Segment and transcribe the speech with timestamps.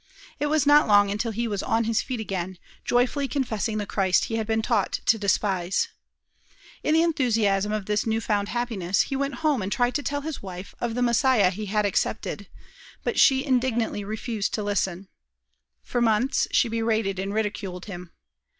[0.39, 4.23] It was not long until he was on his feet again, joyfully confessing the Christ
[4.23, 5.89] he had been taught to despise.
[6.81, 10.21] In the enthusiasm of this new found happiness he went home and tried to tell
[10.21, 12.47] his wife of the Messiah he had accepted,
[13.03, 15.07] but she indignantly refused to listen.
[15.83, 18.09] For months she berated and ridiculed him.